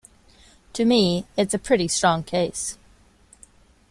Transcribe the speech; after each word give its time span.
To 0.73 0.83
me, 0.83 1.27
it's 1.37 1.53
a 1.53 1.59
pretty 1.59 1.87
strong 1.87 2.23
case. 2.23 2.75